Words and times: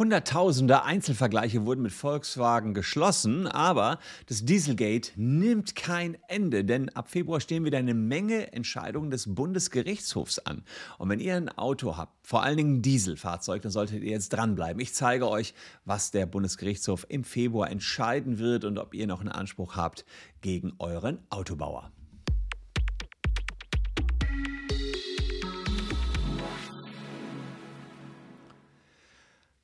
Hunderttausende 0.00 0.82
Einzelvergleiche 0.82 1.66
wurden 1.66 1.82
mit 1.82 1.92
Volkswagen 1.92 2.72
geschlossen, 2.72 3.46
aber 3.46 3.98
das 4.28 4.46
Dieselgate 4.46 5.12
nimmt 5.16 5.76
kein 5.76 6.16
Ende, 6.26 6.64
denn 6.64 6.88
ab 6.96 7.10
Februar 7.10 7.38
stehen 7.38 7.66
wieder 7.66 7.76
eine 7.76 7.92
Menge 7.92 8.50
Entscheidungen 8.54 9.10
des 9.10 9.34
Bundesgerichtshofs 9.34 10.38
an. 10.38 10.64
Und 10.96 11.10
wenn 11.10 11.20
ihr 11.20 11.36
ein 11.36 11.50
Auto 11.50 11.98
habt, 11.98 12.26
vor 12.26 12.42
allen 12.42 12.56
Dingen 12.56 12.76
ein 12.76 12.82
Dieselfahrzeug, 12.82 13.60
dann 13.60 13.72
solltet 13.72 14.02
ihr 14.02 14.12
jetzt 14.12 14.30
dranbleiben. 14.30 14.80
Ich 14.80 14.94
zeige 14.94 15.28
euch, 15.28 15.52
was 15.84 16.10
der 16.10 16.24
Bundesgerichtshof 16.24 17.04
im 17.10 17.22
Februar 17.22 17.70
entscheiden 17.70 18.38
wird 18.38 18.64
und 18.64 18.78
ob 18.78 18.94
ihr 18.94 19.06
noch 19.06 19.20
einen 19.20 19.28
Anspruch 19.28 19.76
habt 19.76 20.06
gegen 20.40 20.72
euren 20.78 21.18
Autobauer. 21.28 21.92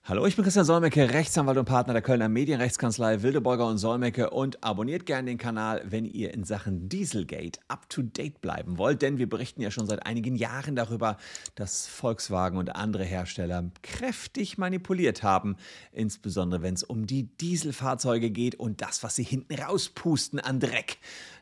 Hallo, 0.09 0.25
ich 0.25 0.37
bin 0.37 0.45
Christian 0.45 0.65
Solmecke, 0.65 1.13
Rechtsanwalt 1.13 1.59
und 1.59 1.65
Partner 1.65 1.93
der 1.93 2.01
Kölner 2.01 2.29
Medienrechtskanzlei 2.29 3.23
Wildeborger 3.23 3.67
und 3.67 3.79
Solmecke. 3.79 4.31
Und 4.31 4.63
abonniert 4.63 5.05
gerne 5.05 5.27
den 5.27 5.37
Kanal, 5.37 5.83
wenn 5.85 6.05
ihr 6.05 6.33
in 6.33 6.45
Sachen 6.45 6.89
Dieselgate 6.89 7.59
up 7.67 7.91
to 7.91 8.03
date 8.03 8.41
bleiben 8.41 8.79
wollt, 8.79 9.03
denn 9.03 9.19
wir 9.19 9.29
berichten 9.29 9.63
ja 9.63 9.73
schon 9.73 9.89
seit 9.89 10.07
einigen 10.07 10.37
Jahren 10.37 10.77
darüber, 10.77 11.17
dass 11.57 11.89
Volkswagen 11.89 12.57
und 12.57 12.77
andere 12.77 13.03
Hersteller 13.03 13.65
kräftig 13.83 14.59
manipuliert 14.59 15.25
haben, 15.25 15.57
insbesondere 15.91 16.63
wenn 16.63 16.75
es 16.75 16.85
um 16.85 17.09
die 17.09 17.25
Dieselfahrzeuge 17.25 18.31
geht 18.31 18.55
und 18.55 18.83
das, 18.83 19.03
was 19.03 19.17
sie 19.17 19.25
hinten 19.25 19.57
rauspusten 19.61 20.39
an 20.39 20.61
Dreck. 20.61 20.99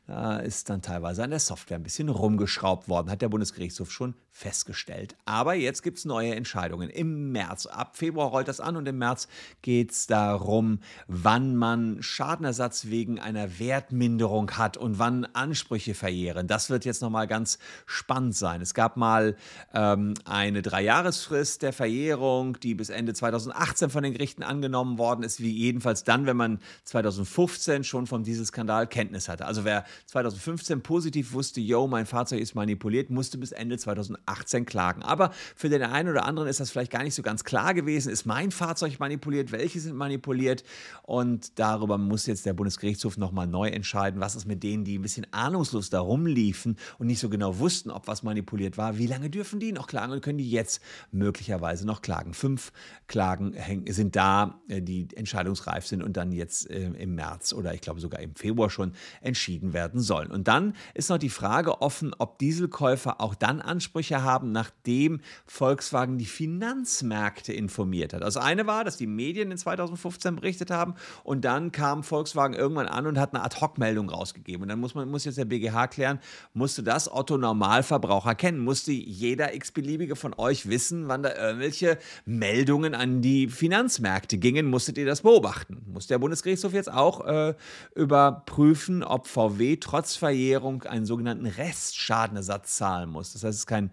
Da 0.06 0.36
ist 0.36 0.68
dann 0.68 0.82
teilweise 0.82 1.24
an 1.24 1.30
der 1.30 1.40
Software 1.40 1.78
ein 1.78 1.82
bisschen 1.82 2.10
rumgeschraubt 2.10 2.90
worden, 2.90 3.10
hat 3.10 3.22
der 3.22 3.30
Bundesgerichtshof 3.30 3.90
schon 3.90 4.14
festgestellt. 4.30 5.16
Aber 5.24 5.54
jetzt 5.54 5.82
gibt 5.82 5.96
es 5.96 6.04
neue 6.04 6.34
Entscheidungen. 6.34 6.90
Im 6.90 7.32
März, 7.32 7.64
ab 7.64 7.96
Februar 7.96 8.28
rollt 8.28 8.48
das 8.48 8.60
an 8.60 8.77
und 8.77 8.86
im 8.86 8.98
März 8.98 9.28
geht 9.62 9.92
es 9.92 10.06
darum, 10.06 10.80
wann 11.06 11.56
man 11.56 12.02
Schadenersatz 12.02 12.86
wegen 12.86 13.19
einer 13.19 13.58
Wertminderung 13.58 14.50
hat 14.50 14.77
und 14.77 14.98
wann 14.98 15.24
Ansprüche 15.24 15.94
verjähren. 15.94 16.48
Das 16.48 16.68
wird 16.68 16.84
jetzt 16.84 17.00
nochmal 17.00 17.27
ganz 17.27 17.58
spannend 17.86 18.36
sein. 18.36 18.61
Es 18.61 18.74
gab 18.74 18.98
mal 18.98 19.36
ähm, 19.72 20.12
eine 20.27 20.61
Dreijahresfrist 20.61 21.62
der 21.62 21.72
Verjährung, 21.72 22.61
die 22.61 22.74
bis 22.74 22.91
Ende 22.91 23.14
2018 23.14 23.89
von 23.89 24.02
den 24.02 24.12
Gerichten 24.12 24.42
angenommen 24.42 24.98
worden 24.98 25.22
ist, 25.22 25.41
wie 25.41 25.52
jedenfalls 25.52 26.05
dann, 26.05 26.27
wenn 26.27 26.36
man 26.36 26.58
2015 26.84 27.84
schon 27.84 28.06
von 28.06 28.22
diesem 28.22 28.44
Skandal 28.44 28.86
Kenntnis 28.86 29.30
hatte. 29.30 29.46
Also 29.46 29.64
wer 29.64 29.84
2015 30.06 30.83
positiv 30.83 31.33
wusste, 31.33 31.61
yo, 31.61 31.87
mein 31.87 32.06
Fahrzeug 32.06 32.41
ist 32.41 32.55
manipuliert, 32.55 33.11
musste 33.11 33.39
bis 33.39 33.53
Ende 33.53 33.78
2018 33.78 34.67
klagen. 34.67 35.03
Aber 35.03 35.31
für 35.56 35.69
den 35.69 35.83
einen 35.83 36.09
oder 36.09 36.25
anderen 36.25 36.48
ist 36.48 36.61
das 36.61 36.70
vielleicht 36.70 36.92
gar 36.92 37.03
nicht 37.03 37.14
so 37.14 37.23
ganz 37.23 37.45
klar 37.45 37.75
gewesen. 37.75 38.11
Ist 38.11 38.27
mein 38.27 38.51
Fahrzeug 38.51 38.98
manipuliert? 39.01 39.53
Welche 39.53 39.81
sind 39.81 39.97
manipuliert? 39.97 40.64
Und 41.03 41.59
darüber 41.59 41.98
muss 41.98 42.27
jetzt 42.27 42.47
der 42.47 42.55
Bundesgerichtshof 42.55 43.17
nochmal 43.17 43.47
neu 43.47 43.69
entscheiden, 43.69 44.20
was 44.20 44.36
ist 44.36 44.47
mit 44.47 44.62
denen, 44.62 44.84
die 44.84 44.98
ein 44.98 45.03
bisschen 45.03 45.27
ahnungslos 45.33 45.91
da 45.91 46.01
rumliefen 46.01 46.77
und 46.98 47.06
nicht 47.06 47.20
so 47.20 47.29
genau 47.29 47.58
wussten, 47.58 47.91
ob 47.91 48.06
was 48.06 48.23
manipuliert 48.23 48.79
war. 48.79 48.98
Wie 48.98 49.06
lange 49.06 49.31
dürfen 49.31 49.61
die 49.61 49.73
noch 49.73 49.86
klagen 49.86 50.12
und 50.12 50.23
können 50.23 50.39
die 50.39 50.51
jetzt 50.51 50.81
möglicherweise 51.12 51.86
noch 51.86 52.03
klagen? 52.03 52.34
Fünf 52.34 52.73
Klagen 53.06 53.55
sind 53.89 54.17
da, 54.17 54.61
äh, 54.69 54.81
die 54.81 55.08
entscheidungsreif 55.14 55.86
sind 55.86 56.03
und 56.03 56.17
dann 56.17 56.33
jetzt 56.33 56.70
äh, 56.70 56.89
im 56.89 57.14
März 57.14 57.53
oder 57.53 57.75
ich 57.75 57.81
glaube 57.81 58.01
sogar 58.01 58.20
im 58.20 58.34
Februar 58.34 58.70
schon 58.70 58.92
entschieden 59.20 59.73
werden 59.73 59.83
werden 59.84 60.00
sollen. 60.00 60.30
Und 60.30 60.48
dann 60.48 60.74
ist 60.94 61.10
noch 61.10 61.18
die 61.18 61.28
Frage 61.28 61.82
offen, 61.82 62.14
ob 62.18 62.38
Dieselkäufer 62.38 63.20
auch 63.20 63.34
dann 63.34 63.60
Ansprüche 63.60 64.22
haben, 64.22 64.50
nachdem 64.50 65.20
Volkswagen 65.46 66.16
die 66.16 66.24
Finanzmärkte 66.24 67.52
informiert 67.52 68.14
hat. 68.14 68.22
Also 68.22 68.40
eine 68.40 68.66
war, 68.66 68.84
dass 68.84 68.96
die 68.96 69.06
Medien 69.06 69.50
in 69.50 69.58
2015 69.58 70.36
berichtet 70.36 70.70
haben 70.70 70.94
und 71.22 71.44
dann 71.44 71.70
kam 71.70 72.02
Volkswagen 72.02 72.55
irgendwann 72.55 72.86
an 72.86 73.06
und 73.06 73.18
hat 73.18 73.34
eine 73.34 73.44
Ad-Hoc-Meldung 73.44 74.08
rausgegeben. 74.08 74.62
Und 74.62 74.68
dann 74.68 74.80
muss, 74.80 74.94
man, 74.94 75.10
muss 75.10 75.27
jetzt 75.27 75.36
der 75.36 75.44
BGH 75.44 75.88
klären, 75.88 76.18
musste 76.55 76.83
das 76.83 77.12
Otto 77.12 77.36
Normalverbraucher 77.36 78.34
kennen? 78.34 78.61
Musste 78.61 78.92
jeder 78.92 79.55
x-beliebige 79.55 80.17
von 80.17 80.33
euch 80.39 80.68
wissen, 80.68 81.08
wann 81.08 81.23
da 81.23 81.34
irgendwelche 81.36 81.98
Meldungen 82.24 82.94
an 82.94 83.20
die 83.20 83.48
Finanzmärkte 83.48 84.39
gingen? 84.39 84.67
Musstet 84.67 84.96
ihr 84.96 85.06
das 85.06 85.20
beobachten? 85.20 85.83
Muss 85.92 86.06
der 86.06 86.18
Bundesgerichtshof 86.18 86.73
jetzt 86.73 86.90
auch 86.90 87.27
äh, 87.27 87.55
überprüfen, 87.94 89.02
ob 89.02 89.27
VW 89.27 89.73
trotz 89.80 90.17
Verjährung 90.17 90.83
einen 90.85 91.07
sogenannten 91.07 91.46
Restschadenersatz 91.46 92.77
zahlen 92.77 93.11
muss. 93.11 93.33
Das 93.33 93.45
heißt, 93.45 93.55
es 93.55 93.61
ist 93.61 93.67
kein 93.67 93.90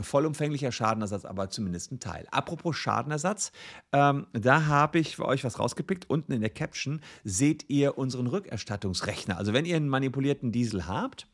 vollumfänglicher 0.00 0.72
Schadenersatz, 0.72 1.24
aber 1.24 1.50
zumindest 1.50 1.92
ein 1.92 2.00
Teil. 2.00 2.26
Apropos 2.30 2.76
Schadenersatz, 2.76 3.52
ähm, 3.92 4.26
da 4.32 4.66
habe 4.66 4.98
ich 4.98 5.16
für 5.16 5.26
euch 5.26 5.44
was 5.44 5.58
rausgepickt. 5.58 6.08
Unten 6.08 6.32
in 6.32 6.40
der 6.40 6.50
Caption 6.50 7.00
seht 7.24 7.68
ihr 7.68 7.98
unseren 7.98 8.26
Rückerstattungsrechner. 8.26 9.36
Also 9.36 9.52
wenn 9.52 9.64
ihr 9.64 9.76
einen 9.76 9.88
manipulierten 9.88 10.52
Diesel 10.52 10.86
habt, 10.86 11.26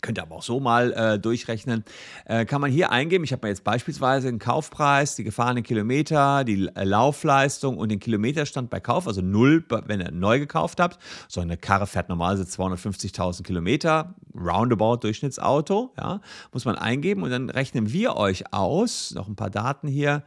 Könnt 0.00 0.18
ihr 0.18 0.22
aber 0.22 0.36
auch 0.36 0.42
so 0.42 0.60
mal 0.60 0.92
äh, 0.92 1.18
durchrechnen. 1.18 1.84
Äh, 2.24 2.44
kann 2.44 2.60
man 2.60 2.70
hier 2.70 2.90
eingeben, 2.90 3.24
ich 3.24 3.32
habe 3.32 3.46
mir 3.46 3.50
jetzt 3.50 3.64
beispielsweise 3.64 4.28
den 4.28 4.38
Kaufpreis, 4.38 5.16
die 5.16 5.24
gefahrenen 5.24 5.64
Kilometer, 5.64 6.44
die 6.44 6.68
äh, 6.74 6.84
Laufleistung 6.84 7.78
und 7.78 7.88
den 7.88 7.98
Kilometerstand 7.98 8.70
bei 8.70 8.80
Kauf, 8.80 9.06
also 9.08 9.22
null, 9.22 9.64
wenn 9.86 10.00
ihr 10.00 10.12
neu 10.12 10.38
gekauft 10.38 10.78
habt. 10.78 10.98
So 11.28 11.40
eine 11.40 11.56
Karre 11.56 11.86
fährt 11.86 12.08
normalerweise 12.08 12.44
250.000 12.44 13.42
Kilometer, 13.42 14.14
roundabout 14.34 14.98
Durchschnittsauto, 14.98 15.92
ja, 15.98 16.20
muss 16.52 16.64
man 16.64 16.76
eingeben 16.76 17.22
und 17.22 17.30
dann 17.30 17.50
rechnen 17.50 17.92
wir 17.92 18.16
euch 18.16 18.52
aus, 18.52 19.12
noch 19.14 19.26
ein 19.26 19.36
paar 19.36 19.50
Daten 19.50 19.88
hier, 19.88 20.22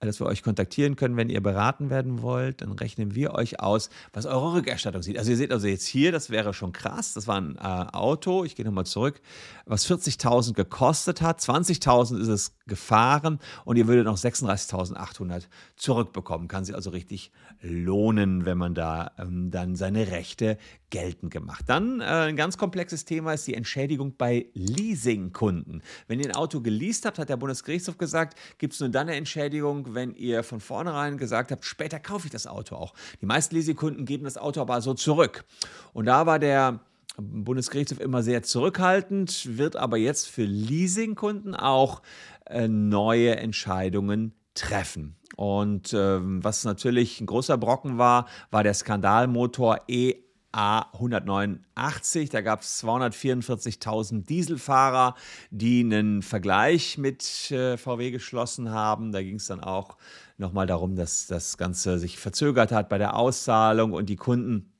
dass 0.00 0.20
wir 0.20 0.26
euch 0.26 0.42
kontaktieren 0.42 0.96
können, 0.96 1.16
wenn 1.16 1.28
ihr 1.28 1.42
beraten 1.42 1.90
werden 1.90 2.22
wollt. 2.22 2.62
Dann 2.62 2.72
rechnen 2.72 3.14
wir 3.14 3.34
euch 3.34 3.60
aus, 3.60 3.90
was 4.12 4.26
eure 4.26 4.54
Rückerstattung 4.54 5.02
sieht. 5.02 5.18
Also 5.18 5.30
ihr 5.30 5.36
seht 5.36 5.52
also 5.52 5.66
jetzt 5.66 5.86
hier, 5.86 6.10
das 6.10 6.30
wäre 6.30 6.54
schon 6.54 6.72
krass. 6.72 7.14
Das 7.14 7.26
war 7.26 7.40
ein 7.40 7.56
äh, 7.56 7.60
Auto, 7.60 8.44
ich 8.44 8.56
gehe 8.56 8.64
nochmal 8.64 8.86
zurück, 8.86 9.20
was 9.66 9.86
40.000 9.86 10.54
gekostet 10.54 11.20
hat. 11.20 11.40
20.000 11.40 12.18
ist 12.20 12.28
es 12.28 12.56
gefahren 12.66 13.38
und 13.64 13.76
ihr 13.76 13.86
würdet 13.86 14.06
noch 14.06 14.16
36.800 14.16 15.44
zurückbekommen. 15.76 16.48
Kann 16.48 16.64
sich 16.64 16.74
also 16.74 16.90
richtig 16.90 17.30
lohnen, 17.60 18.46
wenn 18.46 18.56
man 18.56 18.74
da 18.74 19.10
ähm, 19.18 19.50
dann 19.50 19.76
seine 19.76 20.10
Rechte 20.10 20.56
geltend 20.90 21.32
gemacht. 21.32 21.64
Dann 21.66 22.00
äh, 22.00 22.04
ein 22.04 22.36
ganz 22.36 22.58
komplexes 22.58 23.04
Thema 23.04 23.32
ist 23.32 23.46
die 23.46 23.54
Entschädigung 23.54 24.14
bei 24.16 24.46
Leasingkunden. 24.54 25.82
Wenn 26.08 26.20
ihr 26.20 26.26
ein 26.26 26.34
Auto 26.34 26.60
geleast 26.60 27.06
habt, 27.06 27.18
hat 27.18 27.28
der 27.28 27.36
Bundesgerichtshof 27.36 27.96
gesagt, 27.96 28.38
gibt 28.58 28.74
es 28.74 28.80
nur 28.80 28.88
dann 28.88 29.08
eine 29.08 29.16
Entschädigung, 29.16 29.94
wenn 29.94 30.14
ihr 30.14 30.42
von 30.42 30.60
vornherein 30.60 31.16
gesagt 31.16 31.52
habt, 31.52 31.64
später 31.64 31.98
kaufe 31.98 32.26
ich 32.26 32.32
das 32.32 32.46
Auto 32.46 32.76
auch. 32.76 32.94
Die 33.20 33.26
meisten 33.26 33.54
Leasingkunden 33.54 34.04
geben 34.04 34.24
das 34.24 34.36
Auto 34.36 34.60
aber 34.60 34.80
so 34.80 34.94
zurück. 34.94 35.44
Und 35.92 36.06
da 36.06 36.26
war 36.26 36.38
der 36.38 36.80
Bundesgerichtshof 37.16 38.00
immer 38.00 38.22
sehr 38.22 38.42
zurückhaltend, 38.42 39.56
wird 39.56 39.76
aber 39.76 39.96
jetzt 39.96 40.28
für 40.28 40.44
Leasingkunden 40.44 41.54
auch 41.54 42.02
äh, 42.46 42.68
neue 42.68 43.36
Entscheidungen 43.36 44.34
treffen. 44.54 45.16
Und 45.36 45.92
äh, 45.92 46.18
was 46.20 46.64
natürlich 46.64 47.20
ein 47.20 47.26
großer 47.26 47.56
Brocken 47.56 47.98
war, 47.98 48.26
war 48.50 48.62
der 48.62 48.74
Skandalmotor 48.74 49.80
E 49.88 50.14
A189. 50.52 52.30
Da 52.30 52.40
gab 52.40 52.62
es 52.62 52.82
244.000 52.84 54.26
Dieselfahrer, 54.26 55.14
die 55.50 55.80
einen 55.80 56.22
Vergleich 56.22 56.98
mit 56.98 57.50
äh, 57.50 57.76
VW 57.76 58.10
geschlossen 58.10 58.70
haben. 58.70 59.12
Da 59.12 59.22
ging 59.22 59.36
es 59.36 59.46
dann 59.46 59.60
auch 59.60 59.96
nochmal 60.38 60.66
darum, 60.66 60.96
dass 60.96 61.26
das 61.26 61.58
Ganze 61.58 61.98
sich 61.98 62.18
verzögert 62.18 62.72
hat 62.72 62.88
bei 62.88 62.98
der 62.98 63.14
Auszahlung 63.16 63.92
und 63.92 64.06
die 64.06 64.16
Kunden 64.16 64.72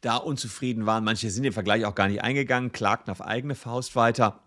da 0.00 0.16
unzufrieden 0.16 0.86
waren. 0.86 1.04
Manche 1.04 1.30
sind 1.30 1.44
den 1.44 1.52
Vergleich 1.52 1.84
auch 1.84 1.94
gar 1.94 2.08
nicht 2.08 2.22
eingegangen, 2.22 2.72
klagten 2.72 3.10
auf 3.10 3.22
eigene 3.22 3.54
Faust 3.54 3.96
weiter. 3.96 4.40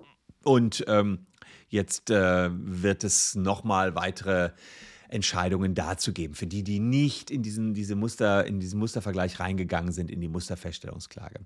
Und 0.44 0.86
ähm, 0.88 1.28
jetzt 1.70 2.10
äh, 2.10 2.50
wird 2.52 3.04
es 3.04 3.36
nochmal 3.36 3.96
weitere 3.96 4.52
Entscheidungen 5.10 5.76
dazu 5.76 6.14
geben, 6.14 6.34
für 6.34 6.48
die, 6.48 6.64
die 6.64 6.80
nicht 6.80 7.32
in 7.32 7.44
diesen, 7.44 7.74
diese 7.74 7.96
Muster, 7.96 8.46
in 8.46 8.60
diesen 8.60 8.80
Mustervergleich 8.80 9.40
reingegangen 9.40 9.92
sind, 9.92 10.12
in 10.12 10.22
die 10.22 10.28
Musterfeststellungsklage. 10.28 11.40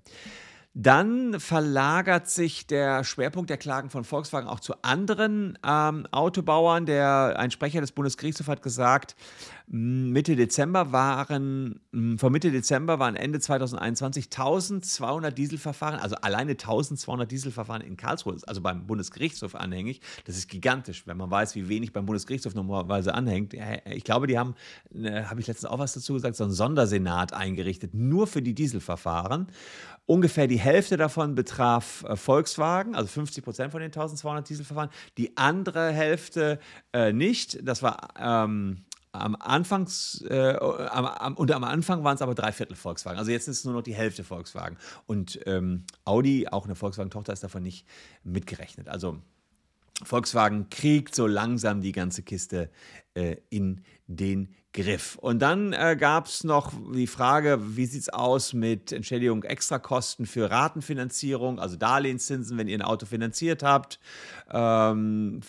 Dann 0.74 1.38
verlagert 1.38 2.30
sich 2.30 2.66
der 2.66 3.04
Schwerpunkt 3.04 3.50
der 3.50 3.58
Klagen 3.58 3.90
von 3.90 4.04
Volkswagen 4.04 4.48
auch 4.48 4.60
zu 4.60 4.82
anderen 4.82 5.58
ähm, 5.66 6.06
Autobauern. 6.12 6.86
Der, 6.86 7.34
ein 7.38 7.50
Sprecher 7.50 7.82
des 7.82 7.92
Bundesgerichtshofs 7.92 8.48
hat 8.48 8.62
gesagt, 8.62 9.14
Mitte 9.66 10.34
Dezember 10.34 10.92
waren, 10.92 11.80
von 12.16 12.32
Mitte 12.32 12.50
Dezember 12.50 12.98
waren 12.98 13.16
Ende 13.16 13.40
2021 13.40 14.26
1200 14.26 15.36
Dieselverfahren, 15.36 16.00
also 16.00 16.16
alleine 16.16 16.52
1200 16.52 17.30
Dieselverfahren 17.30 17.82
in 17.82 17.96
Karlsruhe, 17.96 18.36
also 18.46 18.60
beim 18.60 18.86
Bundesgerichtshof 18.86 19.54
anhängig. 19.54 20.00
Das 20.24 20.36
ist 20.36 20.48
gigantisch, 20.48 21.06
wenn 21.06 21.18
man 21.18 21.30
weiß, 21.30 21.54
wie 21.54 21.68
wenig 21.68 21.92
beim 21.92 22.06
Bundesgerichtshof 22.06 22.54
normalerweise 22.54 23.14
anhängt. 23.14 23.54
Ich 23.86 24.04
glaube, 24.04 24.26
die 24.26 24.38
haben, 24.38 24.54
äh, 24.94 25.24
habe 25.24 25.40
ich 25.40 25.46
letztens 25.46 25.70
auch 25.70 25.78
was 25.78 25.92
dazu 25.92 26.14
gesagt, 26.14 26.36
so 26.36 26.44
einen 26.44 26.52
Sondersenat 26.52 27.32
eingerichtet, 27.32 27.94
nur 27.94 28.26
für 28.26 28.42
die 28.42 28.54
Dieselverfahren. 28.54 29.48
Ungefähr 30.04 30.48
die 30.48 30.61
Hälfte 30.62 30.96
davon 30.96 31.34
betraf 31.34 32.04
äh, 32.04 32.16
Volkswagen, 32.16 32.94
also 32.94 33.08
50 33.08 33.44
Prozent 33.44 33.72
von 33.72 33.80
den 33.80 33.88
1200 33.88 34.48
Dieselverfahren. 34.48 34.90
Die 35.18 35.36
andere 35.36 35.92
Hälfte 35.92 36.58
äh, 36.92 37.12
nicht. 37.12 37.58
Das 37.66 37.82
war 37.82 38.08
ähm, 38.18 38.84
am 39.12 39.36
Anfangs, 39.36 40.24
äh, 40.28 40.56
am, 40.56 41.06
am, 41.06 41.34
und 41.34 41.52
am 41.52 41.64
Anfang 41.64 42.02
waren 42.02 42.14
es 42.14 42.22
aber 42.22 42.34
drei 42.34 42.52
Viertel 42.52 42.76
Volkswagen. 42.76 43.18
Also 43.18 43.30
jetzt 43.30 43.46
ist 43.46 43.58
es 43.58 43.64
nur 43.64 43.74
noch 43.74 43.82
die 43.82 43.94
Hälfte 43.94 44.24
Volkswagen. 44.24 44.78
Und 45.06 45.38
ähm, 45.46 45.84
Audi, 46.04 46.48
auch 46.48 46.64
eine 46.64 46.74
Volkswagen-Tochter, 46.74 47.32
ist 47.32 47.44
davon 47.44 47.62
nicht 47.62 47.86
mitgerechnet. 48.24 48.88
Also 48.88 49.18
Volkswagen 50.02 50.70
kriegt 50.70 51.14
so 51.14 51.26
langsam 51.26 51.82
die 51.82 51.92
ganze 51.92 52.22
Kiste 52.22 52.70
äh, 53.14 53.36
in 53.50 53.82
den 54.06 54.54
Griff. 54.74 55.16
Und 55.16 55.40
dann 55.40 55.74
äh, 55.74 55.96
gab 56.00 56.26
es 56.26 56.44
noch 56.44 56.72
die 56.94 57.06
Frage, 57.06 57.76
wie 57.76 57.84
sieht 57.84 58.02
es 58.02 58.08
aus 58.08 58.54
mit 58.54 58.90
Entschädigung 58.90 59.42
Extrakosten 59.42 60.24
für 60.24 60.50
Ratenfinanzierung, 60.50 61.58
also 61.58 61.76
Darlehenszinsen, 61.76 62.56
wenn 62.56 62.68
ihr 62.68 62.78
ein 62.78 62.82
Auto 62.82 63.04
finanziert 63.04 63.62
habt. 63.62 64.00
Ähm, 64.50 65.40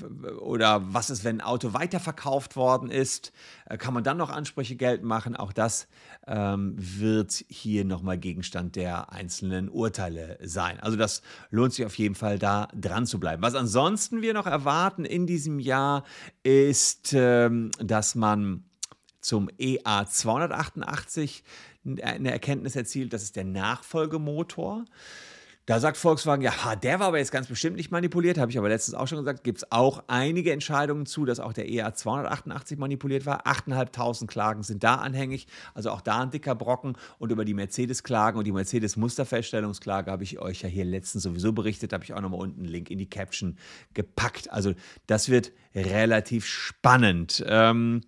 oder 0.41 0.81
was 0.93 1.09
ist, 1.09 1.23
wenn 1.23 1.39
ein 1.39 1.45
Auto 1.45 1.73
weiterverkauft 1.73 2.57
worden 2.57 2.91
ist? 2.91 3.31
Äh, 3.65 3.77
kann 3.77 3.93
man 3.93 4.03
dann 4.03 4.17
noch 4.17 4.29
Ansprüche 4.29 4.75
geltend 4.75 5.07
machen? 5.07 5.37
Auch 5.37 5.53
das 5.53 5.87
ähm, 6.27 6.75
wird 6.77 7.45
hier 7.47 7.85
nochmal 7.85 8.17
Gegenstand 8.17 8.75
der 8.75 9.13
einzelnen 9.13 9.69
Urteile 9.69 10.37
sein. 10.41 10.81
Also 10.81 10.97
das 10.97 11.21
lohnt 11.49 11.71
sich 11.73 11.85
auf 11.85 11.97
jeden 11.97 12.15
Fall 12.15 12.39
da 12.39 12.67
dran 12.75 13.05
zu 13.05 13.21
bleiben. 13.21 13.41
Was 13.41 13.55
ansonsten 13.55 14.21
wir 14.21 14.33
noch 14.33 14.47
erwarten 14.47 15.05
in 15.05 15.27
diesem 15.27 15.59
Jahr 15.59 16.03
ist, 16.43 17.13
ähm, 17.53 17.71
dass 17.79 18.15
man 18.15 18.63
zum 19.21 19.49
EA 19.57 20.05
288 20.05 21.43
eine 22.01 22.31
Erkenntnis 22.31 22.75
erzielt, 22.75 23.13
das 23.13 23.23
ist 23.23 23.35
der 23.35 23.45
Nachfolgemotor. 23.45 24.85
Da 25.65 25.79
sagt 25.79 25.95
Volkswagen, 25.95 26.43
ja, 26.43 26.75
der 26.75 26.99
war 26.99 27.07
aber 27.07 27.19
jetzt 27.19 27.31
ganz 27.31 27.47
bestimmt 27.47 27.77
nicht 27.77 27.89
manipuliert, 27.89 28.37
habe 28.37 28.51
ich 28.51 28.57
aber 28.57 28.67
letztens 28.67 28.95
auch 28.95 29.07
schon 29.07 29.19
gesagt, 29.19 29.45
gibt 29.45 29.59
es 29.59 29.71
auch 29.71 30.03
einige 30.07 30.51
Entscheidungen 30.51 31.05
zu, 31.05 31.23
dass 31.23 31.39
auch 31.39 31.53
der 31.53 31.69
EA 31.69 31.93
288 31.93 32.77
manipuliert 32.77 33.25
war. 33.25 33.47
8.500 33.47 34.27
Klagen 34.27 34.63
sind 34.63 34.83
da 34.83 34.95
anhängig, 34.95 35.47
also 35.73 35.91
auch 35.91 36.01
da 36.01 36.21
ein 36.21 36.31
dicker 36.31 36.53
Brocken. 36.53 36.97
Und 37.17 37.31
über 37.31 37.45
die 37.45 37.53
Mercedes-Klagen 37.53 38.37
und 38.37 38.43
die 38.43 38.51
Mercedes-Musterfeststellungsklage 38.51 40.11
habe 40.11 40.23
ich 40.23 40.39
euch 40.39 40.63
ja 40.63 40.67
hier 40.67 40.83
letztens 40.83 41.23
sowieso 41.23 41.53
berichtet, 41.53 41.93
habe 41.93 42.03
ich 42.03 42.13
auch 42.13 42.19
nochmal 42.19 42.41
unten 42.41 42.63
einen 42.63 42.69
Link 42.69 42.91
in 42.91 42.97
die 42.97 43.09
Caption 43.09 43.57
gepackt. 43.93 44.51
Also 44.51 44.73
das 45.07 45.29
wird 45.29 45.53
relativ 45.73 46.45
spannend. 46.45 47.41
Ähm, 47.47 48.01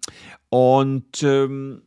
und 0.50 1.24
ähm, 1.24 1.84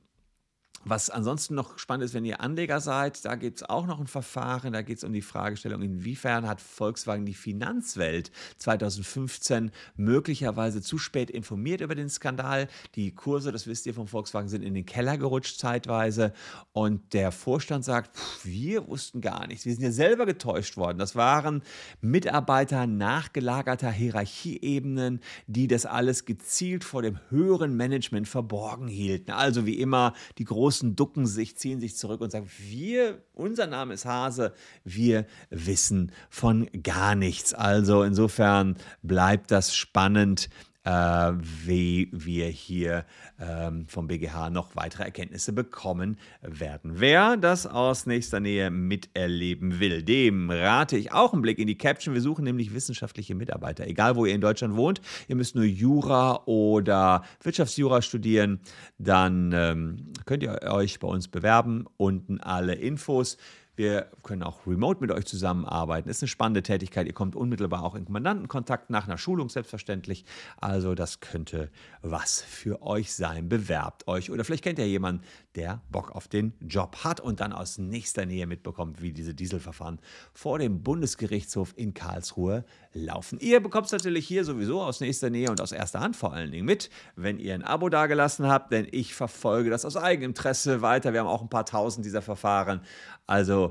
was 0.88 1.11
ansonsten 1.11 1.55
noch 1.55 1.79
spannend 1.79 2.05
ist, 2.05 2.14
wenn 2.14 2.25
ihr 2.25 2.40
Anleger 2.40 2.81
seid, 2.81 3.25
da 3.25 3.35
gibt 3.35 3.58
es 3.58 3.69
auch 3.69 3.87
noch 3.87 4.00
ein 4.00 4.06
Verfahren, 4.06 4.73
da 4.73 4.82
geht 4.82 4.99
es 4.99 5.05
um 5.05 5.12
die 5.12 5.23
Fragestellung, 5.23 5.82
inwiefern 5.82 6.46
hat 6.46 6.61
Volkswagen 6.61 7.26
die 7.26 7.35
Finanzwelt 7.35 8.31
2015 8.58 9.70
möglicherweise 9.96 10.81
zu 10.81 10.99
spät 10.99 11.31
informiert 11.31 11.81
über 11.81 11.94
den 11.94 12.08
Skandal. 12.08 12.69
Die 12.94 13.14
Kurse, 13.14 13.52
das 13.52 13.67
wisst 13.67 13.87
ihr 13.87 13.94
von 13.94 14.06
Volkswagen, 14.06 14.49
sind 14.49 14.62
in 14.62 14.75
den 14.75 14.87
Keller 14.87 15.19
gerutscht 15.19 15.58
zeitweise 15.58 16.32
und 16.73 17.12
der 17.12 17.32
Vorstand 17.32 17.85
sagt, 17.85 18.17
pff, 18.17 18.44
wir 18.44 18.87
wussten 18.88 19.20
gar 19.20 19.46
nichts, 19.46 19.67
wir 19.67 19.75
sind 19.75 19.85
ja 19.85 19.93
selber 19.93 20.26
getäuscht 20.26 20.76
worden. 20.76 20.99
Das 20.99 21.17
waren 21.17 21.62
Mitarbeiter 22.00 22.87
nachgelagerter 22.87 23.90
Hierarchieebenen, 23.90 25.20
die 25.46 25.67
das 25.67 25.87
alles 25.87 26.25
gezielt 26.25 26.85
vor 26.85 27.02
dem 27.02 27.19
höheren 27.31 27.76
Management 27.76 28.29
verborgen 28.29 28.88
hielten. 28.88 29.32
Also 29.32 29.67
wie 29.67 29.79
immer 29.79 30.14
die 30.38 30.44
großen 30.44 30.77
Großen 30.78 30.94
ducken 30.94 31.26
sich, 31.26 31.56
ziehen 31.56 31.80
sich 31.80 31.96
zurück 31.96 32.20
und 32.20 32.30
sagen, 32.30 32.48
wir, 32.56 33.20
unser 33.34 33.66
Name 33.66 33.94
ist 33.94 34.04
Hase, 34.04 34.52
wir 34.84 35.26
wissen 35.50 36.12
von 36.30 36.69
gar 36.84 37.16
nichts. 37.16 37.52
Also 37.52 38.04
insofern 38.04 38.76
bleibt 39.02 39.50
das 39.50 39.75
spannend 39.75 40.48
wie 40.88 42.08
wir 42.12 42.46
hier 42.46 43.05
ähm, 43.38 43.87
vom 43.88 44.06
BGH 44.06 44.50
noch 44.50 44.75
weitere 44.75 45.05
Erkenntnisse 45.05 45.52
bekommen 45.52 46.19
werden. 46.40 46.93
Wer 46.94 47.37
das 47.37 47.67
aus 47.67 48.06
nächster 48.06 48.40
Nähe 48.40 48.70
miterleben 48.70 49.81
will, 49.81 50.02
dem 50.02 50.50
rate 50.50 50.96
ich 50.96 51.12
auch 51.12 51.32
einen 51.32 51.43
Blick 51.43 51.58
in 51.58 51.67
die 51.67 51.76
Caption. 51.76 52.14
Wir 52.14 52.23
suchen 52.23 52.44
nämlich 52.44 52.73
wissenschaftliche 52.73 53.35
Mitarbeiter, 53.35 53.87
egal 53.87 54.17
wo 54.17 54.25
ihr 54.25 54.35
in 54.35 54.40
Deutschland 54.40 54.76
wohnt. 54.76 55.00
Ihr 55.29 55.37
müsst 55.37 55.55
nur 55.55 55.64
Jura 55.64 56.43
oder 56.46 57.23
Wirtschaftsjura 57.43 58.00
studieren, 58.00 58.61
dann 58.99 59.52
ähm, 59.52 60.12
könnt 60.25 60.43
ihr 60.43 60.62
euch 60.62 60.99
bei 61.00 61.08
uns 61.08 61.29
bewerben. 61.29 61.85
Unten 61.96 62.40
alle 62.40 62.75
Infos. 62.75 63.37
Wir 63.78 64.10
können 64.25 64.42
auch 64.42 64.66
remote 64.66 65.00
mit 65.00 65.12
euch 65.12 65.25
zusammenarbeiten. 65.25 66.08
Ist 66.08 66.20
eine 66.20 66.28
spannende 66.28 66.64
Tätigkeit. 66.64 67.06
Ihr 67.06 67.12
kommt 67.12 67.36
unmittelbar 67.36 67.84
auch 67.84 67.94
in 67.94 68.06
Kommandantenkontakt 68.06 68.90
nach 68.90 69.06
einer 69.06 69.19
Schulung 69.19 69.48
selbstverständlich. 69.50 70.25
Also 70.56 70.96
das 70.96 71.20
könnte 71.20 71.70
was 72.02 72.42
für 72.42 72.82
euch 72.82 73.12
sein. 73.12 73.48
Bewerbt 73.48 74.08
euch. 74.08 74.32
Oder 74.32 74.42
vielleicht 74.42 74.64
kennt 74.64 74.80
ihr 74.80 74.88
jemanden, 74.88 75.22
der 75.54 75.80
Bock 75.92 76.10
auf 76.10 76.26
den 76.26 76.54
Job 76.60 77.04
hat 77.04 77.20
und 77.20 77.38
dann 77.38 77.52
aus 77.52 77.78
nächster 77.78 78.26
Nähe 78.26 78.48
mitbekommt, 78.48 79.00
wie 79.00 79.12
diese 79.12 79.32
Dieselverfahren 79.32 80.00
vor 80.32 80.58
dem 80.58 80.82
Bundesgerichtshof 80.82 81.72
in 81.76 81.94
Karlsruhe 81.94 82.64
laufen. 82.92 83.38
Ihr 83.38 83.60
bekommt 83.60 83.86
es 83.86 83.92
natürlich 83.92 84.26
hier 84.26 84.44
sowieso 84.44 84.82
aus 84.82 85.00
nächster 85.00 85.30
Nähe 85.30 85.50
und 85.50 85.60
aus 85.60 85.70
erster 85.70 86.00
Hand 86.00 86.16
vor 86.16 86.32
allen 86.32 86.50
Dingen 86.50 86.64
mit, 86.64 86.90
wenn 87.14 87.38
ihr 87.38 87.54
ein 87.54 87.62
Abo 87.62 87.88
dagelassen 87.88 88.48
habt, 88.48 88.72
denn 88.72 88.88
ich 88.90 89.14
verfolge 89.14 89.70
das 89.70 89.84
aus 89.84 89.96
Eigeninteresse 89.96 90.82
weiter. 90.82 91.12
Wir 91.12 91.20
haben 91.20 91.28
auch 91.28 91.42
ein 91.42 91.48
paar 91.48 91.64
tausend 91.64 92.04
dieser 92.04 92.22
Verfahren. 92.22 92.80
Also 93.26 93.68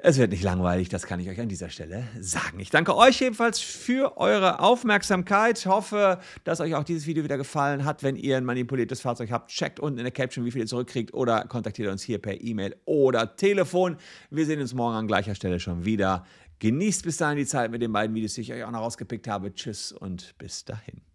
es 0.00 0.16
wird 0.16 0.30
nicht 0.30 0.44
langweilig, 0.44 0.88
das 0.88 1.06
kann 1.06 1.18
ich 1.18 1.28
euch 1.28 1.40
an 1.40 1.48
dieser 1.48 1.70
Stelle 1.70 2.04
sagen. 2.20 2.60
Ich 2.60 2.70
danke 2.70 2.96
euch 2.96 3.18
jedenfalls 3.18 3.58
für 3.58 4.16
eure 4.16 4.60
Aufmerksamkeit. 4.60 5.66
Hoffe, 5.66 6.20
dass 6.44 6.60
euch 6.60 6.76
auch 6.76 6.84
dieses 6.84 7.08
Video 7.08 7.24
wieder 7.24 7.36
gefallen 7.36 7.84
hat. 7.84 8.04
Wenn 8.04 8.14
ihr 8.14 8.36
ein 8.36 8.44
manipuliertes 8.44 9.00
Fahrzeug 9.00 9.32
habt, 9.32 9.50
checkt 9.50 9.80
unten 9.80 9.98
in 9.98 10.04
der 10.04 10.12
Caption, 10.12 10.44
wie 10.44 10.52
viel 10.52 10.60
ihr 10.60 10.68
zurückkriegt 10.68 11.12
oder 11.14 11.46
kontaktiert 11.48 11.90
uns 11.90 12.04
hier 12.04 12.18
per 12.18 12.40
E-Mail 12.40 12.76
oder 12.84 13.34
Telefon. 13.34 13.96
Wir 14.30 14.46
sehen 14.46 14.60
uns 14.60 14.72
morgen 14.72 14.94
an 14.94 15.08
gleicher 15.08 15.34
Stelle 15.34 15.58
schon 15.58 15.84
wieder. 15.84 16.24
Genießt 16.60 17.02
bis 17.02 17.16
dahin 17.16 17.36
die 17.36 17.46
Zeit 17.46 17.72
mit 17.72 17.82
den 17.82 17.92
beiden 17.92 18.14
Videos, 18.14 18.34
die 18.34 18.42
ich 18.42 18.52
euch 18.52 18.62
auch 18.62 18.70
noch 18.70 18.82
rausgepickt 18.82 19.26
habe. 19.26 19.52
Tschüss 19.52 19.90
und 19.90 20.38
bis 20.38 20.64
dahin. 20.64 21.07